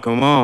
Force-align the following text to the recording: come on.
come 0.00 0.22
on. 0.22 0.41